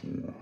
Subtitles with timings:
[0.00, 0.32] Hum.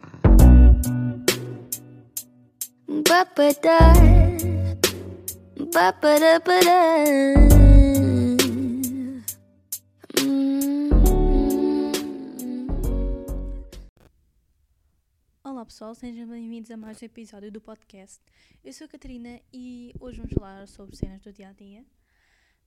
[15.43, 18.21] Olá pessoal, sejam bem-vindos a mais um episódio do podcast.
[18.65, 21.85] Eu sou a Catarina e hoje vamos falar sobre cenas do dia a dia.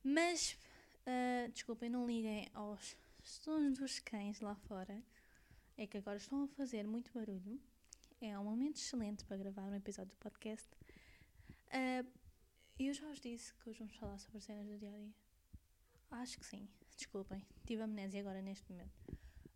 [0.04, 0.58] Mas,
[1.06, 5.02] ah, desculpem, não liguem aos sons dos cães lá fora.
[5.84, 7.60] É que agora estão a fazer muito barulho.
[8.22, 10.66] É um momento excelente para gravar um episódio do podcast.
[11.70, 12.06] Ah,
[12.80, 15.14] eu já vos disse que hoje vamos falar sobre cenas do dia a dia.
[16.10, 18.94] Acho que sim, desculpem, tive amnésia agora neste momento.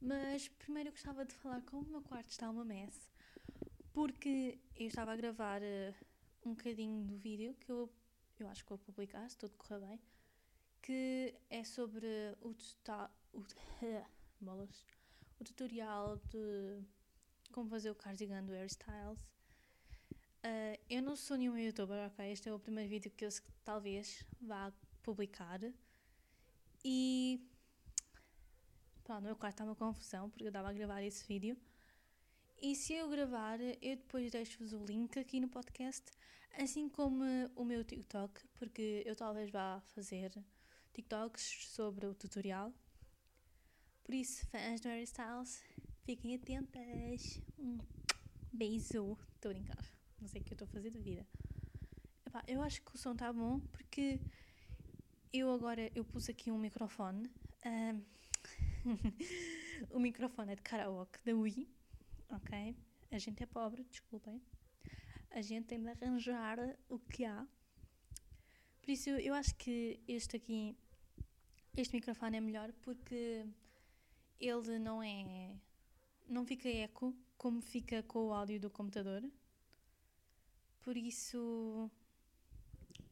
[0.01, 3.09] Mas primeiro eu gostava de falar como o meu quarto está uma mess,
[3.93, 5.95] porque eu estava a gravar eh,
[6.43, 7.89] um bocadinho do vídeo que eu,
[8.37, 10.01] eu acho que vou publicar, se tudo correr bem,
[10.81, 12.05] que é sobre
[12.41, 13.41] o, tuta, o,
[14.43, 14.83] bolas,
[15.39, 16.81] o tutorial de
[17.51, 19.19] como fazer o cardigan do Hairstyles.
[20.43, 22.31] Ah, eu não sou nenhuma youtuber, ok?
[22.31, 23.29] Este é o primeiro vídeo que eu
[23.63, 24.71] talvez vá
[25.03, 25.59] publicar.
[26.83, 27.41] E
[29.03, 31.57] pá, no meu quarto está uma confusão porque eu estava a gravar esse vídeo.
[32.61, 36.11] E se eu gravar, eu depois deixo-vos o link aqui no podcast,
[36.59, 37.23] assim como
[37.55, 40.31] o meu TikTok, porque eu talvez vá fazer
[40.93, 42.73] TikToks sobre o tutorial.
[44.07, 45.61] Por isso, fãs do Hairstyles,
[46.05, 47.41] fiquem atentas.
[47.59, 47.77] Um
[48.53, 49.17] beijo.
[49.35, 49.85] Estou a brincar.
[50.21, 51.27] Não sei o que eu estou a fazer de vida.
[52.25, 54.21] Epá, eu acho que o som está bom porque
[55.33, 57.29] eu agora eu pus aqui um microfone.
[57.65, 58.01] ahm,
[59.91, 61.67] o microfone é de karaoke da Wii.
[62.29, 62.77] Ok?
[63.11, 64.41] A gente é pobre, desculpem.
[65.31, 67.45] A gente tem de arranjar o que há.
[68.81, 70.77] Por isso eu acho que este aqui,
[71.75, 73.45] este microfone é melhor porque
[74.39, 75.55] ele não é.
[76.27, 79.23] não fica eco como fica com o áudio do computador.
[80.81, 81.91] Por isso.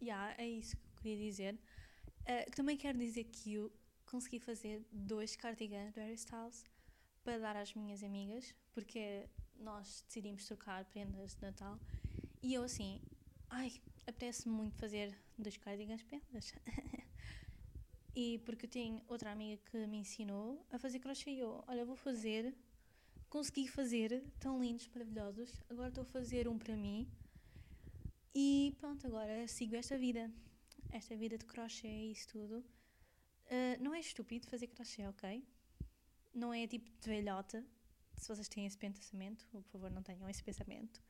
[0.02, 1.60] Yeah, é isso que eu queria dizer.
[2.28, 3.72] Ah, também quero dizer que eu
[4.06, 6.66] consegui fazer dois cardigans do Harry Styles
[7.24, 11.80] para dar às minhas amigas, porque nós decidimos trocar prendas de Natal
[12.42, 13.02] e eu assim,
[13.50, 13.72] ai,
[14.08, 16.54] apetece-me muito fazer dois cardigans para elas.
[18.16, 21.96] e porque eu tenho outra amiga que me ensinou a fazer crochê eu, olha, vou
[21.96, 22.56] fazer,
[23.30, 27.08] consegui fazer, tão lindos, maravilhosos, agora estou a fazer um para mim
[28.34, 30.32] e pronto, agora sigo esta vida,
[30.92, 32.64] esta vida de crochê e isso tudo.
[33.50, 35.44] Ah, não é estúpido fazer crochê, ok?
[36.34, 37.66] Não é tipo de velhota.
[38.18, 41.02] Se vocês têm esse pensamento, por favor, não tenham esse pensamento.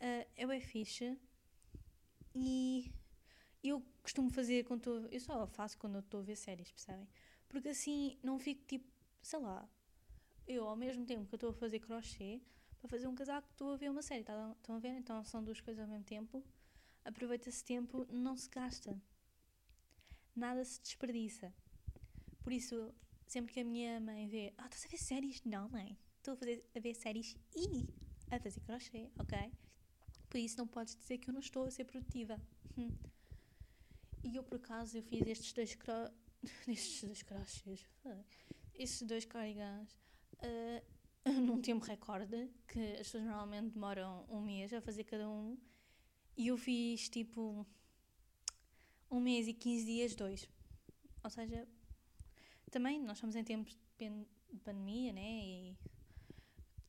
[0.00, 1.18] Ah, é bem fixe.
[2.34, 2.92] E
[3.62, 5.08] eu costumo fazer quando estou.
[5.10, 7.08] Eu só faço quando estou a ver séries, percebem?
[7.48, 8.86] Porque assim não fico tipo,
[9.22, 9.68] sei lá.
[10.46, 12.40] Eu, ao mesmo tempo que estou a fazer crochê,
[12.80, 14.24] para fazer um casaco, estou a ver uma série.
[14.24, 14.90] tá- Estão a ver?
[14.96, 16.44] Então são duas coisas ao mesmo tempo.
[17.04, 19.00] Aproveita esse tempo, não se gasta.
[20.34, 21.52] Nada se desperdiça.
[22.42, 22.94] Por isso,
[23.26, 25.42] sempre que a minha mãe vê, ah, estás a ver séries?
[25.44, 25.98] Não, mãe.
[26.18, 27.86] Estou a, fazer, a ver séries e
[28.30, 29.52] a fazer crochê, ok?
[30.28, 32.40] Por isso não podes dizer que eu não estou a ser produtiva.
[34.22, 36.10] E eu, por acaso, eu fiz estes dois cro...
[36.68, 37.86] estes dois crochês.
[38.74, 39.96] Estes dois cardigans
[40.40, 40.82] ah,
[41.40, 45.58] num tempo recorde, que as pessoas normalmente demoram um mês a fazer cada um.
[46.36, 47.66] E eu fiz, tipo,
[49.10, 50.48] um mês e 15 dias, dois.
[51.22, 51.66] Ou seja,
[52.70, 55.44] também nós estamos em tempos de pandemia, né?
[55.44, 55.76] E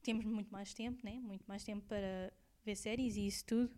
[0.04, 1.20] temos muito mais tempo, né?
[1.20, 2.32] Muito mais tempo para
[2.64, 3.76] ver séries e isso tudo.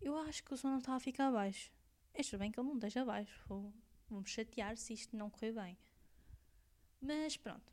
[0.00, 1.72] Eu acho que o som não está a ficar baixo.
[2.18, 3.44] Acho bem que ele não esteja baixo.
[3.46, 3.72] Vou-
[4.08, 5.76] Vou-me chatear se isto não correr bem.
[7.00, 7.72] Mas pronto.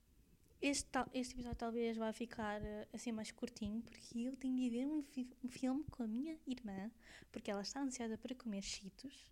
[0.62, 4.70] Este, tal- este episódio talvez vai ficar eh, assim mais curtinho, porque eu tenho de
[4.70, 6.92] ver um, fi- um filme com a minha irmã,
[7.32, 9.26] porque ela está ansiosa para comer cheetos.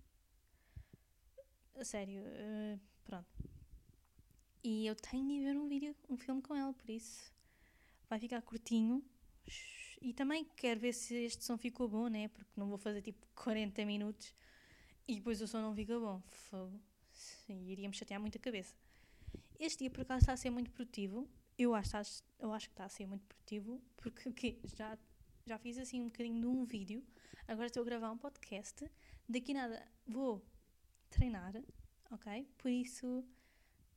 [1.75, 3.49] A sério, eh, pronto.
[4.63, 7.31] E eu tenho de ver um vídeo, um filme com ela, por isso
[8.09, 9.03] vai ficar curtinho.
[10.01, 12.27] E também quero ver se este som ficou bom, né?
[12.29, 14.33] Porque não vou fazer tipo 40 minutos
[15.09, 16.21] e depois o som não fica bom.
[16.27, 16.79] Fogo.
[17.11, 18.75] Sim, iria-me chatear muito a cabeça.
[19.59, 21.27] Este dia por acaso está a ser muito produtivo.
[21.57, 21.97] Eu acho,
[22.37, 24.59] eu acho que está a ser muito produtivo porque o quê?
[24.77, 24.95] já,
[25.47, 27.03] já fiz assim um bocadinho de um vídeo.
[27.47, 28.85] Agora estou a gravar um podcast.
[29.27, 30.45] Daqui nada vou
[31.09, 31.55] treinar,
[32.11, 32.47] ok?
[32.59, 33.25] Por isso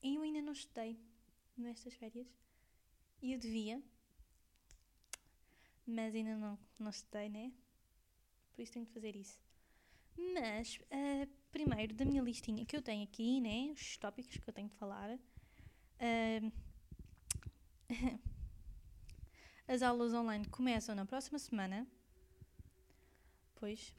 [0.03, 0.99] eu ainda não estudei
[1.59, 2.27] nestas férias.
[3.21, 3.83] E eu devia.
[5.87, 7.53] Mas ainda não, não estudei, né?
[8.55, 9.52] Por isso tenho de fazer isso.
[10.17, 13.73] Mas, ah, primeiro, da minha listinha que eu tenho aqui, né?
[13.73, 15.19] Os tópicos que eu tenho de falar.
[16.01, 16.53] ah,
[19.69, 21.87] As aulas online começam na próxima semana.
[23.55, 23.95] Pois.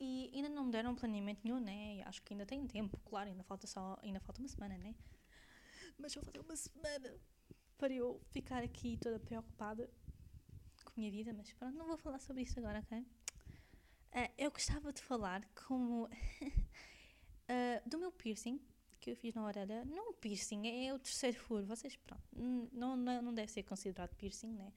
[0.00, 2.02] E ainda não me deram planeamento nenhum, né?
[2.06, 4.94] Acho que ainda tem tempo, claro, ainda falta só, ainda falta uma semana, né?
[5.98, 7.14] Mas só falta uma semana
[7.76, 9.90] para eu ficar aqui toda preocupada
[10.84, 13.04] com a minha vida, mas pronto, não vou falar sobre isso agora, ok?
[14.12, 16.08] Ah, eu gostava de falar como
[17.48, 18.60] ah, do meu piercing
[19.00, 19.84] que eu fiz na orelha.
[19.84, 21.66] Não piercing, é o terceiro furo.
[21.66, 22.22] Vocês, pronto,
[22.72, 24.72] não, não, não deve ser considerado piercing, né?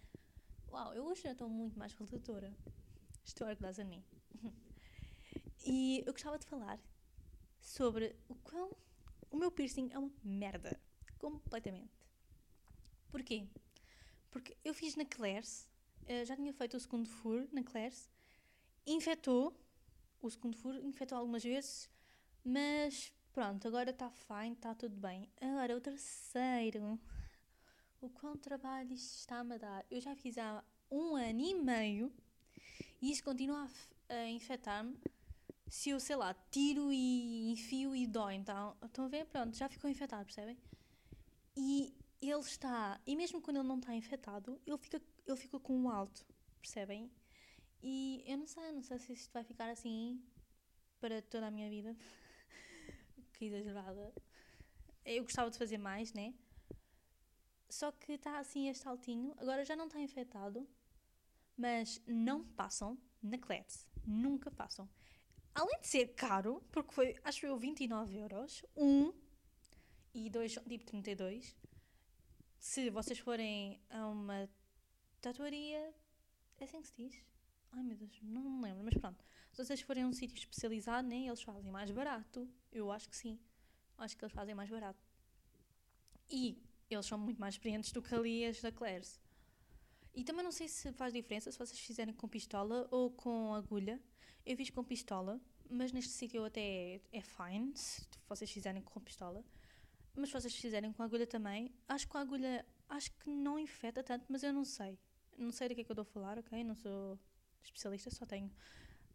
[0.69, 2.54] Uau, eu hoje já estou muito mais redutora.
[3.25, 4.04] Estou orgulhosa de mim.
[5.63, 6.80] E eu gostava de falar
[7.62, 8.75] sobre o quão
[9.30, 10.80] o meu piercing é uma merda.
[11.19, 11.94] Completamente.
[13.12, 13.48] Porquê?
[14.31, 15.69] Porque eu fiz na Claire's,
[16.07, 18.10] eh, já tinha feito o segundo furo na Claire's,
[18.86, 19.56] infectou,
[20.22, 21.89] o segundo furo infectou algumas vezes,
[22.44, 25.30] mas pronto, agora está fine, está tudo bem.
[25.39, 27.00] Agora o terceiro,
[28.01, 29.86] o quão trabalho isto está-me a dar.
[29.89, 32.12] Eu já fiz há um ano e meio
[33.01, 33.69] e isto continua
[34.10, 34.98] a, a infectar-me.
[35.68, 39.25] Se eu, sei lá, tiro e enfio e dói, então, estão a ver?
[39.25, 40.57] Pronto, já ficou infectado, percebem?
[41.56, 45.75] E ele está, e mesmo quando ele não está infectado, ele fica, ele fica com
[45.75, 46.25] um alto,
[46.60, 47.10] percebem?
[47.81, 50.24] E eu não sei, não sei se isto vai ficar assim
[51.00, 51.95] para toda a minha vida.
[53.33, 54.13] que exagerada.
[55.04, 56.33] Eu gostava de fazer mais, né?
[57.69, 60.68] Só que está assim este altinho, agora já não está infectado,
[61.57, 63.88] mas não passam na Clets.
[64.06, 64.89] Nunca passam.
[65.56, 69.13] Além de ser caro, porque foi, acho eu, 29 euros, um
[70.13, 71.56] e dois, tipo 32.
[72.60, 74.50] Se vocês forem a uma
[75.22, 75.94] tatuaria,
[76.60, 77.31] é assim que se diz?
[77.71, 79.23] Ai meu Deus, não me lembro, mas pronto.
[79.51, 82.50] Se vocês forem a um sítio especializado, né, eles fazem mais barato.
[82.71, 83.39] Eu acho que sim.
[83.97, 85.00] Acho que eles fazem mais barato.
[86.29, 86.57] E
[86.89, 89.19] eles são muito mais experientes do que ali as da Claire's.
[90.13, 94.01] E também não sei se faz diferença se vocês fizerem com pistola ou com agulha.
[94.45, 95.39] Eu fiz com pistola,
[95.69, 99.44] mas neste sítio até é, é fine se vocês fizerem com pistola.
[100.13, 104.03] Mas se vocês fizerem com agulha também, acho que com agulha acho que não infeta
[104.03, 105.00] tanto, mas eu não sei.
[105.38, 106.62] Não sei do que é que eu estou a falar, ok?
[106.63, 107.18] Não sou
[107.63, 108.51] especialista, só tenho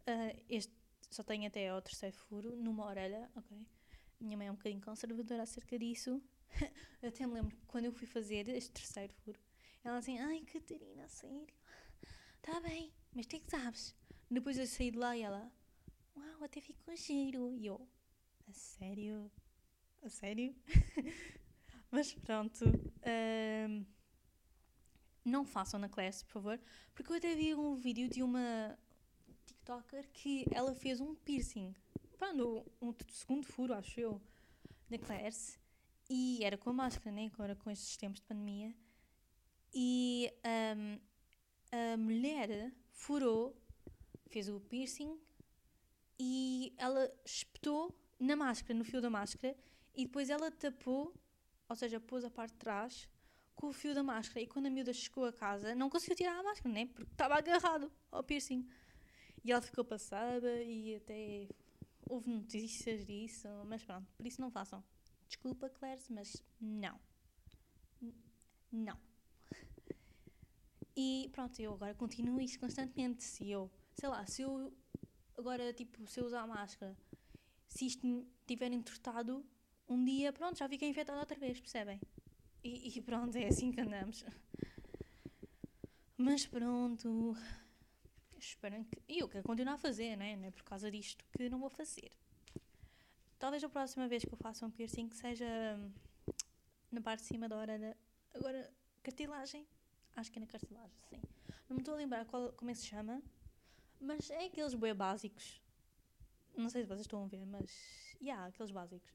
[0.07, 0.73] ah, este,
[1.09, 3.65] só tenho até ao terceiro furo numa orelha, ok?
[4.19, 6.21] Minha mãe é um bocadinho conservadora acerca disso.
[7.01, 9.39] eu até me lembro quando eu fui fazer este terceiro furo,
[9.83, 11.47] ela assim, ai Catarina, sério?
[12.41, 13.95] Tá bem, mas tu é que sabes?
[14.29, 15.51] Depois eu saí de lá e ela,
[16.15, 17.53] uau, até ficou giro.
[17.53, 17.87] E eu,
[18.47, 19.31] a sério?
[20.01, 20.55] A sério?
[21.91, 22.63] mas pronto.
[23.03, 23.85] ahm,
[25.27, 26.59] não façam na classe, por favor.
[26.93, 28.77] Porque eu até vi um vídeo de uma
[29.45, 31.75] TikToker que ela fez um piercing.
[32.17, 34.21] Pronto, um, segundo furo, acho eu,
[34.89, 35.59] na Claire's.
[36.09, 37.29] E era com a máscara, né?
[37.33, 38.73] Agora com estes tempos de pandemia.
[39.73, 40.99] E ahm,
[41.71, 43.55] a mulher furou,
[44.27, 45.19] fez o piercing
[46.19, 49.55] e ela espetou na máscara, no fio da máscara,
[49.93, 51.13] e depois ela tapou,
[51.69, 53.09] ou seja, pôs a parte de trás
[53.57, 54.39] com o fio da máscara.
[54.39, 56.85] E quando a miúda chegou a casa, não conseguiu tirar a máscara, né?
[56.85, 58.65] Porque estava agarrado ao piercing.
[59.43, 61.49] E ela ficou passada e até
[62.09, 64.81] houve notícias disso, mas pronto, por isso não façam.
[65.27, 66.97] Desculpa, Claire, mas não.
[68.71, 68.97] Não.
[70.95, 73.23] E pronto, eu agora continuo isto constantemente.
[73.23, 74.73] Se eu, sei lá, se eu
[75.35, 76.95] agora, tipo, se eu usar a máscara,
[77.67, 79.45] se isto tiver entortado,
[79.89, 81.99] um dia, pronto, já fiquei infectada outra vez, percebem?
[82.63, 84.25] E, e pronto, é assim que andamos.
[86.17, 87.35] Mas pronto.
[88.39, 89.01] Espero que.
[89.07, 90.35] E eu quero continuar a fazer, né?
[90.35, 92.11] Não é por causa disto que não vou fazer.
[93.39, 95.45] Talvez a próxima vez que eu faça um piercing seja
[95.77, 95.91] hum,
[96.91, 97.95] na parte de cima da orelha.
[98.33, 98.71] Agora,
[99.03, 99.67] cartilagem.
[100.15, 101.21] Acho que é na cartilagem, sim.
[101.69, 103.21] Não me estou a lembrar qual, como é que se chama.
[103.99, 105.61] Mas é aqueles bué básicos.
[106.55, 107.71] Não sei se vocês estão a ver, mas.
[108.19, 109.13] Yeah, aqueles básicos.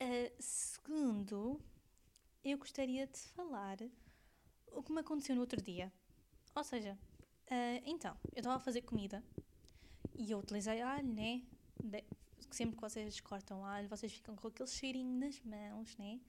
[0.00, 1.60] Ah, segundo,
[2.44, 3.78] eu gostaria de falar
[4.72, 5.92] o que me aconteceu no outro dia.
[6.54, 6.98] Ou seja,
[7.50, 9.22] ah, então, eu estava a fazer comida
[10.18, 11.42] e eu utilizei alho, né?
[11.82, 12.04] De-
[12.50, 16.20] sempre que vocês cortam alho, vocês ficam com aquele cheirinho nas mãos, né?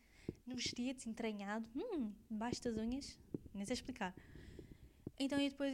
[0.45, 3.17] Nos dedos, entranhado, hum, debaixo das unhas,
[3.53, 4.15] nem sei explicar.
[5.19, 5.73] Então, e depois,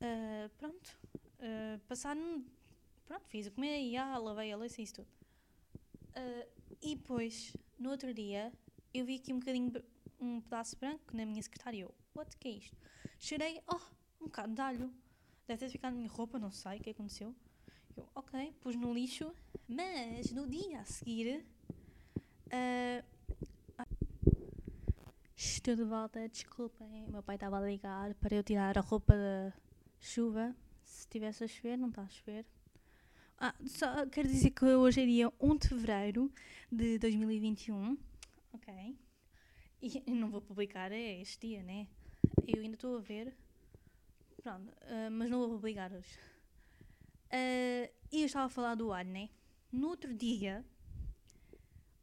[0.00, 0.98] ah, pronto,
[1.40, 2.20] ah, passado,
[3.06, 5.08] pronto, fiz a comer e ah, lavei a louça e isso tudo.
[6.14, 6.46] Ah,
[6.82, 8.52] e depois, no outro dia,
[8.92, 9.72] eu vi aqui um bocadinho,
[10.20, 11.80] um pedaço branco na minha secretária.
[11.80, 12.76] Eu, what que é isto?
[13.18, 13.80] Cheirei, oh,
[14.20, 14.94] um bocado de alho.
[15.46, 17.34] Deve ter ficado na minha roupa, não sei o que aconteceu.
[17.96, 19.32] Eu, ok, pus no lixo,
[19.66, 21.44] mas no dia a seguir,
[22.50, 23.04] ah,
[25.40, 27.06] Estou de volta, desculpem.
[27.08, 29.52] Meu pai estava a ligar para eu tirar a roupa da
[30.00, 30.52] chuva.
[30.82, 32.44] Se estivesse a chover, não está a chover.
[33.40, 36.32] Ah, só quero dizer que hoje é dia 1 de fevereiro
[36.72, 37.96] de 2021.
[38.52, 38.98] Ok.
[39.80, 41.86] E não vou publicar é este dia, né?
[42.44, 43.32] Eu ainda estou a ver.
[44.42, 46.18] Pronto, ah, mas não vou publicar hoje.
[47.30, 49.28] Ah, e eu estava a falar do alho, né?
[49.70, 50.64] No outro dia,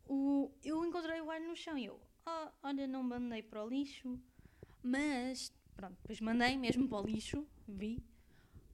[0.08, 3.68] o, eu encontrei o alho no chão e eu, ah, olha, não mandei para o
[3.68, 4.18] lixo,
[4.82, 8.02] mas, pronto, depois mandei mesmo para o lixo, vi.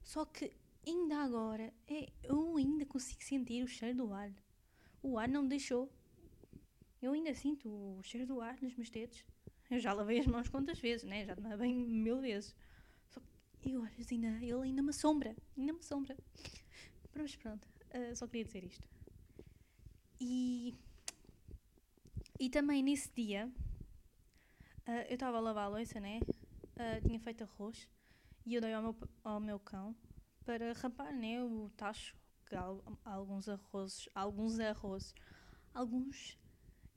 [0.04, 0.52] Só que
[0.86, 4.34] ainda agora, é, eu ainda consigo sentir o cheiro do alho.
[5.02, 5.90] O alho não me deixou.
[7.00, 9.24] Eu ainda sinto o cheiro do alho nos meus dedos.
[9.70, 11.24] Eu já lavei as mãos quantas vezes, né?
[11.24, 12.54] Já tomei bem mil vezes.
[13.08, 13.20] Só
[13.60, 15.36] que eu ele ainda me assombra.
[15.56, 16.16] Ainda me assombra.
[17.14, 18.88] Mas pronto, ah, só queria dizer isto.
[20.20, 20.74] E,
[22.38, 23.50] e também nesse dia,
[24.86, 26.20] ah, eu estava a lavar a louça, né?
[26.76, 27.88] Ah, tinha feito arroz
[28.46, 29.94] e eu dei ao meu, ao meu cão
[30.44, 31.42] para rapar, né?
[31.42, 35.14] O tacho, que há al- alguns arrozes, alguns arrozes,
[35.74, 36.38] alguns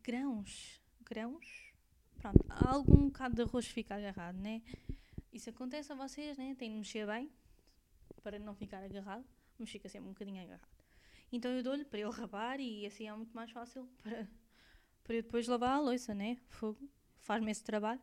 [0.04, 1.74] grãos, grãos?
[2.18, 4.62] Pronto, algum bocado de arroz fica agarrado, né?
[5.32, 6.56] Isso acontece a vocês, né?
[6.58, 7.30] Tem de mexer bem
[8.24, 9.26] para não ficar agarrado,
[9.60, 10.76] mas fica sempre um bocadinho agarrado.
[11.32, 14.28] Então eu dou-lhe para ele rapar e assim é muito mais fácil para,
[15.04, 16.38] para eu depois lavar a louça, né?
[16.50, 18.02] Fogo, faz-me esse trabalho.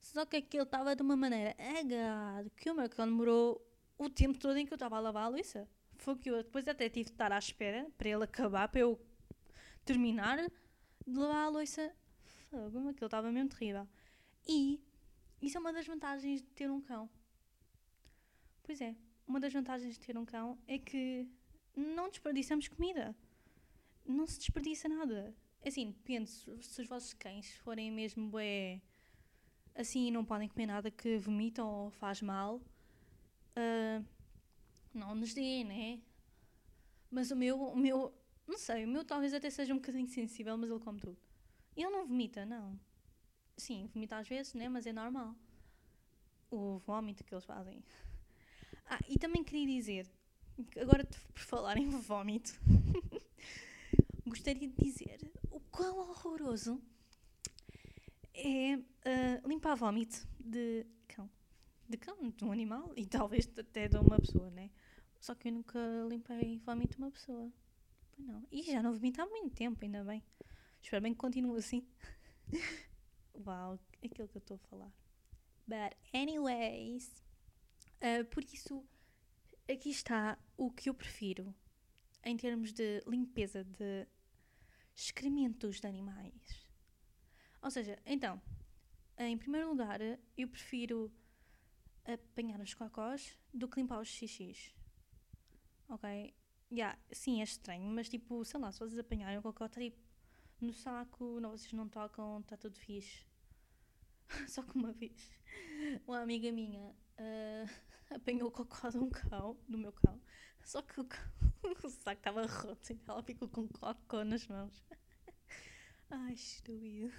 [0.00, 3.64] Só que aquilo estava de uma maneira agarrado que o meu cão demorou
[4.04, 5.68] o tempo todo em que eu estava a lavar a louça.
[5.96, 9.00] Foi que eu depois até tive de estar à espera para ele acabar, para eu
[9.84, 10.38] terminar
[11.06, 11.94] de lavar a louça.
[12.50, 13.88] Fogo, aquilo estava mesmo terrível.
[14.46, 14.80] E
[15.40, 17.08] isso é uma das vantagens de ter um cão.
[18.62, 18.94] Pois é,
[19.26, 21.28] uma das vantagens de ter um cão é que
[21.76, 23.14] não desperdiçamos comida.
[24.04, 25.34] Não se desperdiça nada.
[25.64, 28.80] Assim, depende, se, os vossos cães forem mesmo bué,
[29.74, 32.60] assim não podem comer nada que vomitam ou faz mal,
[33.56, 34.02] ah,
[34.94, 36.00] não nos dê, né?
[37.10, 38.12] Mas o meu, o meu,
[38.46, 41.18] não sei, o meu talvez até seja um bocadinho sensível, mas ele come tudo.
[41.76, 42.78] Ele não vomita, não.
[43.56, 44.68] Sim, vomita às vezes, né?
[44.68, 45.34] Mas é normal.
[46.50, 47.82] O vómito que eles fazem.
[48.86, 50.10] Ah, e também queria dizer,
[50.80, 52.52] agora por falar em vómito,
[54.26, 55.18] gostaria de dizer
[55.50, 56.80] o quão horroroso
[58.34, 61.30] é ah, limpar vómito de cão.
[61.92, 64.70] De cão, de um animal e talvez até de uma pessoa, né?
[65.20, 67.52] Só que eu nunca limpei vómito de uma pessoa.
[68.12, 68.46] Pois não.
[68.50, 70.22] E já não vomito há muito tempo, ainda bem.
[70.82, 71.86] Espero bem que continue assim.
[73.46, 74.92] Uau, aquilo que eu estou a falar.
[75.66, 77.22] But anyways,
[78.00, 78.82] ah, por isso,
[79.70, 81.54] aqui está o que eu prefiro
[82.24, 84.06] em termos de limpeza de
[84.96, 86.66] excrementos de animais.
[87.60, 88.40] Ou seja, então,
[89.18, 90.00] em primeiro lugar,
[90.38, 91.12] eu prefiro
[92.04, 94.74] apanhar os cocós do que limpar os xixis.
[95.88, 96.34] Ok?
[96.70, 99.98] Yeah, sim, é estranho, mas tipo, sei lá, se vocês apanharem o cocó, está tipo
[100.60, 103.26] no saco, não, vocês não tocam, está tudo fixe.
[104.48, 105.30] Só que uma vez,
[106.06, 107.66] uma amiga minha ah,
[108.14, 110.20] apanhou o cocó de um cão, do meu cão,
[110.64, 111.32] só que o, cão-
[111.84, 114.82] o saco estava roto e ela ficou com cocó nas mãos.
[116.10, 117.12] Ai, estúpido.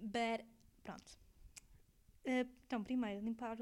[0.00, 0.44] But,
[0.82, 1.21] pronto.
[2.26, 3.58] Ah, então, primeiro, limpar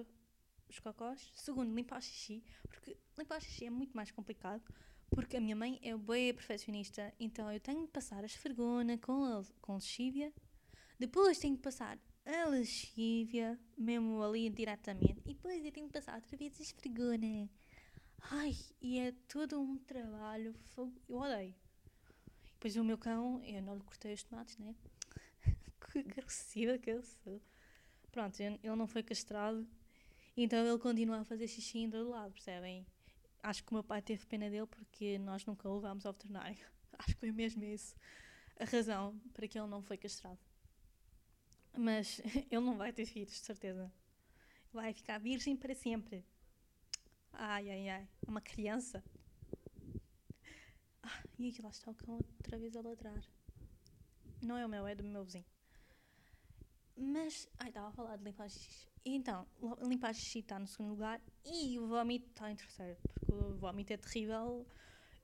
[0.68, 1.30] os cocós.
[1.34, 2.42] Segundo, limpar xixi.
[2.68, 4.62] Porque limpar xixi é muito mais complicado.
[5.10, 7.12] Porque a minha mãe é bem perfeccionista.
[7.18, 10.32] Então, eu tenho de passar a esfregona com, a, com lexívia.
[10.98, 15.20] Depois tenho de passar a lexívia, mesmo ali diretamente.
[15.24, 17.48] E depois eu tenho de passar outra vez a esfregona.
[18.30, 20.54] Ai, e é todo um trabalho.
[20.76, 21.54] Eu odeio.
[22.52, 24.74] Depois o meu cão, eu não lhe cortei os tomates, né?
[25.90, 27.40] que agressiva que eu sou.
[28.10, 29.66] Pronto, ele não foi castrado.
[30.36, 32.86] Então ele continua a fazer xixi em todo lado, percebem?
[33.42, 36.58] Acho que o meu pai teve pena dele porque nós nunca o levámos ao veterinário.
[36.98, 37.94] Acho que foi mesmo isso
[38.58, 40.38] a razão para que ele não foi castrado.
[41.76, 43.90] Mas ele não vai ter filhos, de certeza.
[44.72, 46.24] Vai ficar virgem para sempre.
[47.32, 48.08] Ai, ai, ai.
[48.26, 49.02] Uma criança.
[51.02, 53.22] Ah, e aqui lá está o cão outra vez a ladrar.
[54.42, 55.44] Não é o meu, é do meu vizinho.
[57.00, 58.86] Mas, ai, estava a falar de limpar xixi.
[59.06, 59.46] Então,
[59.80, 62.98] limpar xixi está no segundo lugar e o vómito está em terceiro.
[63.14, 64.66] Porque o vómito é terrível.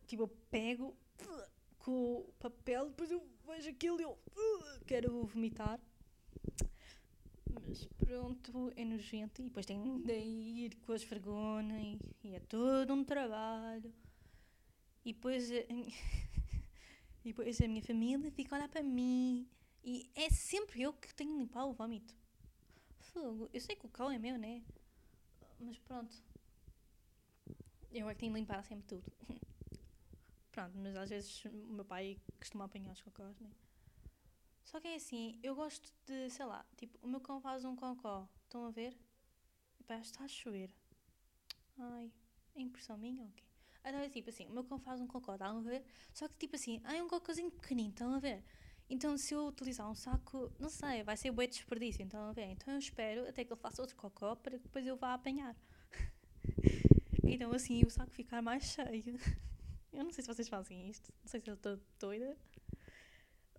[0.06, 0.97] Tipo, eu pego
[1.78, 4.18] com o papel, depois eu vejo aquilo e eu
[4.87, 5.78] quero vomitar.
[7.68, 9.42] Mas pronto, é nojento.
[9.42, 13.92] E depois tenho de ir com a esfregona e, e é todo um trabalho.
[15.04, 15.92] E depois, e
[17.23, 19.47] depois a minha família fica a olhar para mim
[19.87, 22.12] E é sempre eu que tenho de limpar o vómito.
[22.99, 23.49] Fogo.
[23.52, 24.61] Eu sei que o cão é meu, né?
[25.61, 26.21] Mas pronto.
[27.93, 29.05] Eu é que tenho de limpar sempre tudo.
[30.50, 33.49] pronto, mas às vezes o meu pai costuma apanhar os cocós, né?
[34.64, 37.76] Só que é assim, eu gosto de, sei lá, tipo, o meu cão faz um
[37.76, 38.28] cocó.
[38.43, 38.99] Estão a ver?
[39.78, 40.75] E pá, está a chover.
[41.78, 42.12] Ai,
[42.57, 43.45] é impressão minha ou quê?
[43.85, 45.85] Então é tipo assim, o meu cão faz um cocó, estão a ver?
[46.12, 48.43] Só que tipo assim, ai, um cocôzinho pequenino, estão a ver?
[48.88, 52.50] Então se eu utilizar um saco, não sei, vai ser bué desperdício, então ver?
[52.50, 55.57] Então eu espero até que ele faça outro cocó para que depois eu vá apanhar.
[57.25, 59.19] então assim o saco ficar mais cheio.
[59.93, 62.37] Eu não sei se vocês fazem isto, não sei se eu estou doida.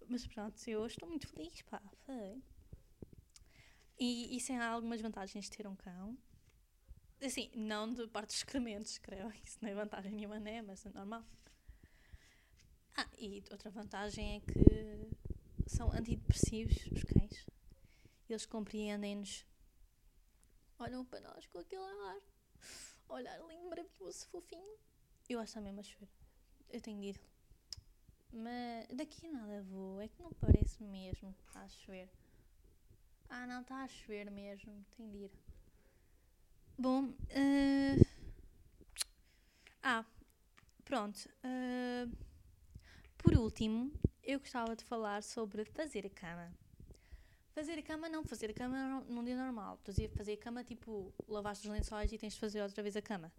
[0.08, 2.42] Mas pronto, eu estou muito feliz, pá, foi.
[4.00, 6.18] E isso é algumas vantagens de ter um cão.
[7.22, 9.34] Assim, não de parte dos excrementos, creio.
[9.44, 10.62] Isso não é vantagem nenhuma, né?
[10.62, 11.24] Mas é normal.
[13.00, 17.46] Ah, e outra vantagem é que são antidepressivos, os cães.
[18.28, 19.46] Eles compreendem-nos.
[20.80, 22.18] Olham para nós com aquele ar.
[23.10, 24.80] Olhar lindo, maravilhoso, fofinho.
[25.30, 26.10] Eu acho que está mesmo a chover.
[26.70, 27.22] Eu tenho de ir.
[28.34, 30.02] Mas daqui nada vou.
[30.02, 32.10] É que não parece mesmo que está a chover.
[33.30, 34.84] Ah, não, está a chover mesmo.
[34.96, 35.32] Tenho de ir.
[36.76, 37.10] Bom.
[37.10, 38.06] Uh...
[39.84, 40.04] Ah,
[40.84, 41.30] pronto.
[41.44, 42.27] Uh...
[43.18, 43.92] Por último,
[44.24, 46.54] eu gostava de falar sobre fazer a cama.
[47.52, 49.76] Fazer a cama não, fazer a cama num dia normal.
[49.76, 52.84] Estou a dizer fazer a cama tipo lavaste os lençóis e tens de fazer outra
[52.84, 53.32] vez a cama.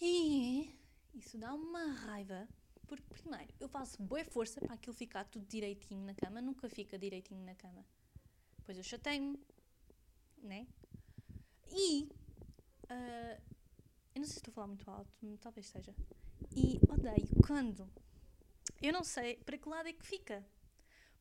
[0.00, 0.70] E
[1.14, 2.46] isso dá uma raiva.
[2.86, 6.98] Porque primeiro eu faço boa força para aquilo ficar tudo direitinho na cama, nunca fica
[6.98, 7.84] direitinho na cama.
[8.58, 9.38] Depois eu chatei-me,
[10.42, 10.66] né?
[11.70, 12.08] E
[12.84, 13.40] uh,
[14.14, 15.10] eu não sei se estou a falar muito alto,
[15.40, 15.94] talvez seja.
[16.54, 17.88] E odeio quando
[18.82, 20.44] eu não sei para que lado é que fica.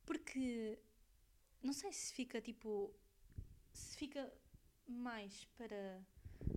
[0.06, 0.80] Porque
[1.62, 2.94] não sei se fica tipo.
[3.72, 4.32] Se fica
[4.88, 6.02] mais para.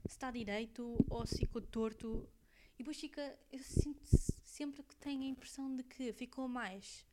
[0.06, 2.28] Se está direito ou se ficou torto.
[2.74, 3.38] E depois fica.
[3.52, 4.02] Eu sinto
[4.44, 7.06] sempre que tenho a impressão de que ficou mais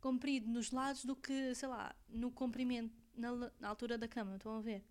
[0.00, 4.36] comprido nos lados do que, sei lá, no comprimento, na, na altura da cama.
[4.36, 4.84] Estão a ver?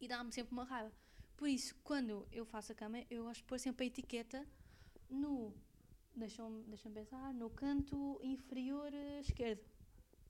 [0.00, 0.92] E dá-me sempre uma raiva.
[1.36, 4.46] Por isso, quando eu faço a cama, eu gosto de pôr sempre a etiqueta
[5.08, 5.54] no
[6.20, 9.64] deixam-me deixam pensar, no canto inferior eh, esquerdo.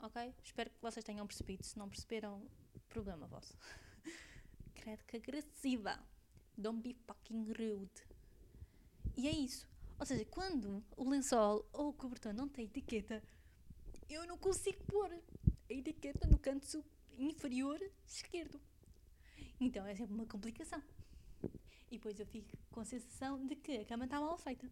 [0.01, 0.35] Ok?
[0.43, 1.65] Espero que vocês tenham percebido.
[1.65, 2.43] Se não perceberam,
[2.89, 3.55] problema vosso.
[4.75, 5.99] Credo que agressiva.
[6.57, 8.03] Don't be fucking rude.
[9.17, 9.69] E é isso.
[9.99, 13.23] Ou seja, quando o lençol ou o cobertor não tem etiqueta,
[14.09, 16.83] eu não consigo pôr a etiqueta no canto
[17.19, 18.59] inferior esquerdo.
[19.61, 20.83] Então é sempre uma complicação.
[21.91, 24.71] E depois eu fico com a sensação de que a cama está mal feita.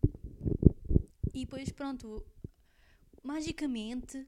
[1.38, 2.26] E depois, pronto,
[3.22, 4.26] magicamente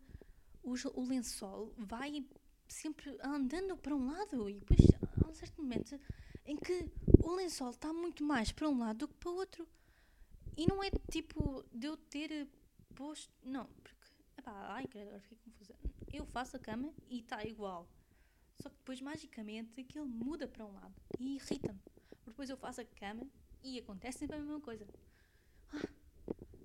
[0.62, 2.25] o, lençol vai
[2.68, 4.79] sempre andando para um lado e depois
[5.20, 5.99] há um certo momento
[6.46, 6.88] em que
[7.20, 9.66] o lençol está muito mais para um lado do que para o outro.
[10.57, 12.46] E não é tipo de eu ter
[12.94, 13.35] posto.
[13.42, 14.07] Não, porque.
[14.38, 15.75] Epá, ai, agora fiquei confusa.
[16.12, 17.88] Eu faço a cama e está igual.
[18.62, 21.81] Só que depois magicamente aquilo muda para um lado e irrita-me.
[22.25, 23.27] Depois eu faço a cama
[23.64, 24.87] e acontece sempre a mesma coisa.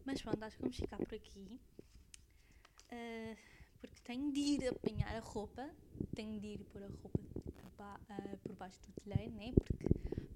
[0.05, 1.59] Mas pronto, acho que vamos ficar por aqui.
[2.91, 3.35] Uh,
[3.81, 5.67] porque tenho de ir apanhar a roupa.
[6.13, 9.51] Tenho de ir pôr a roupa uh, por baixo do telheiro, né?
[9.53, 9.87] Porque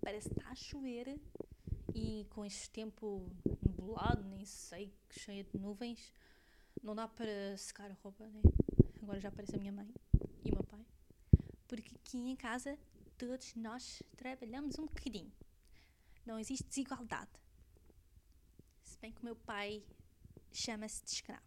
[0.01, 1.19] parece que está a chover.
[1.93, 3.29] E com este tempo
[3.63, 6.11] nublado, nem sei, cheio de nuvens,
[6.81, 8.41] não dá para secar a roupa, né?
[9.01, 9.91] Agora já aparece a minha mãe
[10.43, 10.85] e o meu pai.
[11.67, 12.77] Porque aqui em casa
[13.17, 15.31] todos nós trabalhamos um bocadinho.
[16.25, 17.31] Não existe desigualdade
[19.01, 19.83] bem que o meu pai
[20.51, 21.41] chama-se de escravo.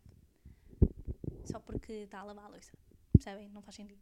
[1.44, 2.72] Só porque está a lavar a louça.
[3.12, 3.48] Percebem?
[3.50, 4.00] Não faz sentido.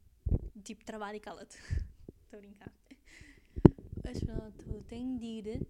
[0.62, 1.56] Tipo, trabalho e cala-te.
[2.24, 2.72] Estou a brincar.
[4.04, 5.62] Mas pronto, tenho de ir.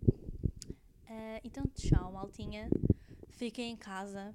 [1.08, 2.68] Uh, então, tchau, maltinha.
[3.30, 4.34] Fiquem em casa.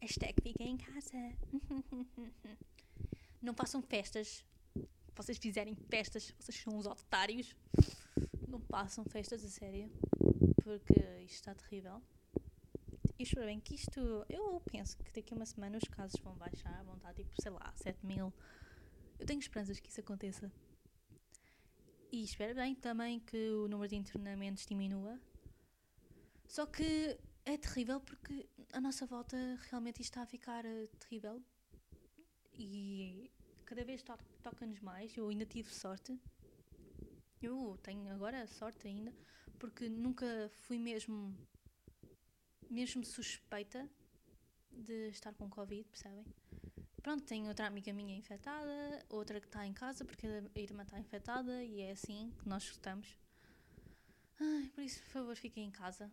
[0.00, 1.16] Hashtag fiquem em casa.
[3.40, 4.44] Não façam festas.
[4.74, 7.54] Se vocês fizerem festas, vocês são uns otários.
[8.48, 9.90] Não passam festas a sério.
[10.64, 12.02] Porque isto está terrível.
[13.20, 14.24] E espero bem que isto.
[14.30, 17.50] Eu penso que daqui a uma semana os casos vão baixar, vão estar tipo, sei
[17.50, 18.32] lá, 7 mil.
[19.18, 20.50] Eu tenho esperanças que isso aconteça.
[22.10, 25.20] E espero bem também que o número de internamentos diminua.
[26.48, 29.36] Só que é terrível porque a nossa volta
[29.68, 31.42] realmente está a ficar uh, terrível.
[32.54, 33.30] E
[33.66, 35.14] cada vez to toca-nos mais.
[35.14, 36.18] Eu ainda tive sorte.
[37.42, 39.12] Eu tenho agora sorte ainda.
[39.58, 41.36] Porque nunca fui mesmo
[42.70, 43.88] mesmo suspeita
[44.72, 46.24] de estar com Covid, percebem?
[47.02, 50.98] pronto, tenho outra amiga minha infectada, outra que está em casa porque a irmã está
[50.98, 53.16] infectada e é assim que nós estamos.
[54.38, 56.10] Ai, por isso, por favor, fiquem em casa.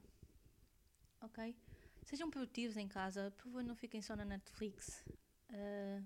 [1.21, 1.55] Ok?
[2.03, 3.31] Sejam produtivos em casa.
[3.31, 5.03] Por favor, não fiquem só na Netflix.
[5.49, 6.03] Uh,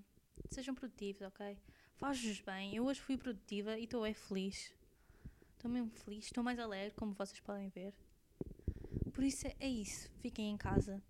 [0.50, 1.58] sejam produtivos, ok?
[1.94, 2.74] Faz-vos bem.
[2.74, 4.72] Eu hoje fui produtiva e estou é feliz.
[5.54, 6.24] Estou mesmo feliz.
[6.24, 7.94] Estou mais alegre, como vocês podem ver.
[9.12, 10.10] Por isso é isso.
[10.20, 11.02] Fiquem em casa.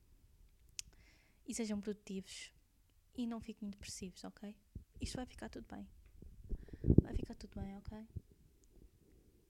[1.46, 2.52] E sejam produtivos.
[3.16, 4.56] E não fiquem depressivos, ok?
[5.00, 5.86] Isto vai ficar tudo bem.
[7.02, 8.06] Vai ficar tudo bem, ok?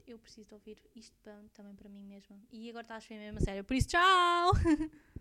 [0.07, 1.17] Eu preciso de ouvir isto
[1.55, 2.37] também para mim mesma.
[2.51, 3.65] E agora está a chover mesmo a sério.
[3.65, 4.53] Por isso, tchau!